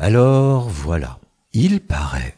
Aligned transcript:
Alors 0.00 0.68
voilà, 0.68 1.18
il 1.52 1.80
paraît 1.80 2.36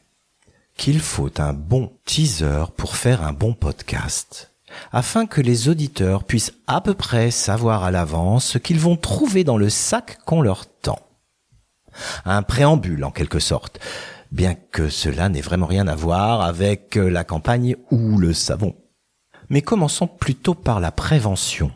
qu'il 0.79 0.99
faut 0.99 1.39
un 1.39 1.52
bon 1.52 1.93
teaser 2.06 2.65
pour 2.75 2.97
faire 2.97 3.23
un 3.23 3.35
bon 3.35 3.52
podcast, 3.52 4.54
afin 4.93 5.27
que 5.27 5.42
les 5.42 5.68
auditeurs 5.68 6.24
puissent 6.24 6.54
à 6.66 6.80
peu 6.80 6.94
près 6.94 7.30
savoir 7.30 7.84
à 7.84 7.90
l'avance 7.90 8.46
ce 8.46 8.56
qu'ils 8.56 8.80
vont 8.80 8.96
trouver 8.96 9.44
dans 9.44 9.58
le 9.58 9.68
sac 9.68 10.20
qu'on 10.24 10.40
leur 10.40 10.64
tend. 10.80 11.00
Un 12.24 12.42
préambule 12.42 13.04
en 13.04 13.10
quelque 13.10 13.41
sorte, 13.41 13.79
bien 14.32 14.54
que 14.54 14.88
cela 14.88 15.29
n'ait 15.29 15.42
vraiment 15.42 15.66
rien 15.66 15.86
à 15.86 15.95
voir 15.95 16.40
avec 16.40 16.95
la 16.95 17.24
campagne 17.24 17.77
ou 17.90 18.16
le 18.16 18.32
savon. 18.32 18.74
Mais 19.50 19.61
commençons 19.61 20.06
plutôt 20.06 20.54
par 20.54 20.80
la 20.80 20.92
prévention. 20.92 21.70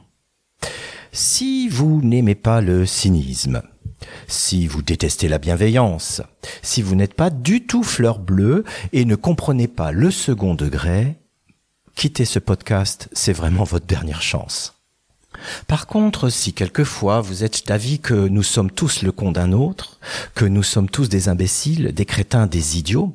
Si 1.13 1.69
vous 1.69 2.01
n'aimez 2.03 2.37
pas 2.37 2.63
le 2.63 2.87
cynisme, 2.87 3.61
si 4.27 4.67
vous 4.67 4.83
détestez 4.83 5.29
la 5.29 5.39
bienveillance, 5.39 6.23
si 6.63 6.83
vous 6.83 6.95
n'êtes 6.95 7.15
pas 7.15 7.31
du 7.31 7.67
tout 7.67 7.83
fleur 7.83 8.19
bleue 8.19 8.65
et 8.93 9.05
ne 9.05 9.17
comprenez 9.17 9.69
pas 9.69 9.93
le 9.93 10.11
second 10.11 10.55
degré, 10.55 11.17
quittez 11.95 12.25
ce 12.25 12.39
podcast, 12.39 13.09
c'est 13.13 13.33
vraiment 13.33 13.65
votre 13.65 13.87
dernière 13.87 14.23
chance. 14.23 14.75
Par 15.67 15.87
contre, 15.87 16.29
si 16.29 16.53
quelquefois 16.53 17.21
vous 17.21 17.45
êtes 17.45 17.67
d'avis 17.67 17.99
que 17.99 18.29
nous 18.29 18.43
sommes 18.43 18.71
tous 18.71 19.03
le 19.03 19.13
con 19.13 19.33
d'un 19.33 19.53
autre, 19.53 19.99
que 20.35 20.45
nous 20.45 20.63
sommes 20.63 20.89
tous 20.89 21.09
des 21.09 21.29
imbéciles, 21.29 21.93
des 21.93 22.05
crétins, 22.05 22.47
des 22.47 22.79
idiots, 22.79 23.15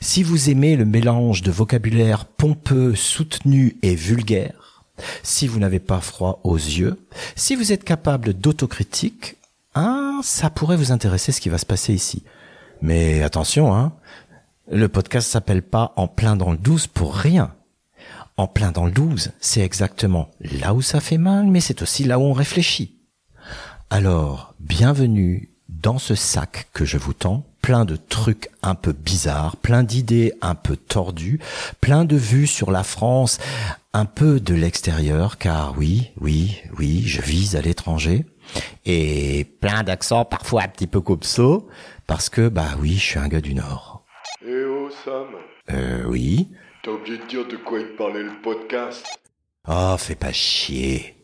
si 0.00 0.22
vous 0.22 0.50
aimez 0.50 0.76
le 0.76 0.84
mélange 0.84 1.42
de 1.42 1.50
vocabulaire 1.50 2.26
pompeux, 2.26 2.94
soutenu 2.94 3.76
et 3.82 3.94
vulgaire, 3.94 4.84
si 5.22 5.46
vous 5.46 5.58
n'avez 5.58 5.80
pas 5.80 6.00
froid 6.00 6.40
aux 6.44 6.56
yeux, 6.56 6.98
si 7.34 7.56
vous 7.56 7.72
êtes 7.72 7.84
capable 7.84 8.34
d'autocritique, 8.34 9.36
ah, 9.74 10.20
ça 10.22 10.50
pourrait 10.50 10.76
vous 10.76 10.92
intéresser 10.92 11.32
ce 11.32 11.40
qui 11.40 11.48
va 11.48 11.58
se 11.58 11.66
passer 11.66 11.92
ici. 11.92 12.24
Mais 12.80 13.22
attention, 13.22 13.74
hein, 13.74 13.92
le 14.70 14.88
podcast 14.88 15.28
s'appelle 15.28 15.62
pas 15.62 15.92
En 15.96 16.08
plein 16.08 16.36
dans 16.36 16.52
le 16.52 16.58
12 16.58 16.86
pour 16.86 17.14
rien. 17.14 17.54
En 18.36 18.46
plein 18.46 18.72
dans 18.72 18.86
le 18.86 18.92
12, 18.92 19.32
c'est 19.40 19.60
exactement 19.60 20.30
là 20.40 20.74
où 20.74 20.82
ça 20.82 21.00
fait 21.00 21.18
mal, 21.18 21.46
mais 21.46 21.60
c'est 21.60 21.82
aussi 21.82 22.04
là 22.04 22.18
où 22.18 22.22
on 22.22 22.32
réfléchit. 22.32 23.00
Alors, 23.90 24.54
bienvenue 24.60 25.54
dans 25.68 25.98
ce 25.98 26.14
sac 26.14 26.68
que 26.72 26.84
je 26.84 26.98
vous 26.98 27.12
tends, 27.12 27.44
plein 27.64 27.86
de 27.86 27.96
trucs 27.96 28.50
un 28.62 28.74
peu 28.74 28.92
bizarres, 28.92 29.56
plein 29.56 29.84
d'idées 29.84 30.34
un 30.42 30.54
peu 30.54 30.76
tordues, 30.76 31.40
plein 31.80 32.04
de 32.04 32.14
vues 32.14 32.46
sur 32.46 32.70
la 32.70 32.82
France, 32.84 33.38
un 33.94 34.04
peu 34.04 34.38
de 34.38 34.52
l'extérieur, 34.52 35.38
car 35.38 35.72
oui, 35.78 36.10
oui, 36.20 36.60
oui, 36.78 37.04
je 37.06 37.22
vise 37.22 37.56
à 37.56 37.62
l'étranger 37.62 38.26
et 38.84 39.46
plein 39.62 39.82
d'accents 39.82 40.26
parfois 40.26 40.64
un 40.64 40.68
petit 40.68 40.86
peu 40.86 41.00
copso 41.00 41.66
parce 42.06 42.28
que 42.28 42.50
bah 42.50 42.72
oui, 42.80 42.96
je 42.96 43.00
suis 43.02 43.18
un 43.18 43.28
gars 43.28 43.40
du 43.40 43.54
Nord. 43.54 44.04
Eh 44.46 44.64
oh 44.66 44.90
Sam, 45.02 45.28
Euh 45.70 46.04
oui. 46.06 46.50
t'as 46.82 46.90
oublié 46.90 47.16
de 47.16 47.24
dire 47.24 47.48
de 47.48 47.56
quoi 47.56 47.80
il 47.80 47.96
parlait 47.96 48.24
le 48.24 48.42
podcast? 48.42 49.06
Oh, 49.66 49.96
fais 49.96 50.16
pas 50.16 50.32
chier. 50.32 51.16